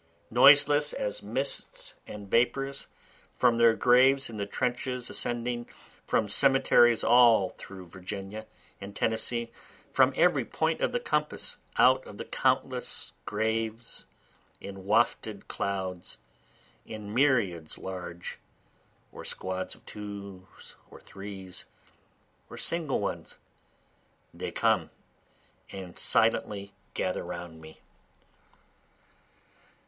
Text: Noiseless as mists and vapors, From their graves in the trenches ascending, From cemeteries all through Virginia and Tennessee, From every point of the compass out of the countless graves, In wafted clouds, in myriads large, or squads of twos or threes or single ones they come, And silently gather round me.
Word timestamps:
Noiseless 0.31 0.93
as 0.93 1.21
mists 1.21 1.93
and 2.07 2.27
vapors, 2.27 2.87
From 3.37 3.59
their 3.59 3.75
graves 3.75 4.31
in 4.31 4.37
the 4.37 4.47
trenches 4.47 5.11
ascending, 5.11 5.69
From 6.07 6.27
cemeteries 6.27 7.03
all 7.03 7.49
through 7.59 7.85
Virginia 7.89 8.47
and 8.81 8.95
Tennessee, 8.95 9.51
From 9.93 10.11
every 10.15 10.43
point 10.43 10.81
of 10.81 10.91
the 10.91 10.99
compass 10.99 11.57
out 11.77 12.03
of 12.07 12.17
the 12.17 12.25
countless 12.25 13.11
graves, 13.25 14.07
In 14.59 14.85
wafted 14.85 15.47
clouds, 15.47 16.17
in 16.83 17.13
myriads 17.13 17.77
large, 17.77 18.39
or 19.11 19.23
squads 19.23 19.75
of 19.75 19.85
twos 19.85 20.75
or 20.89 20.99
threes 20.99 21.65
or 22.49 22.57
single 22.57 22.99
ones 22.99 23.37
they 24.33 24.49
come, 24.49 24.89
And 25.71 25.95
silently 25.95 26.73
gather 26.95 27.23
round 27.23 27.61
me. 27.61 27.81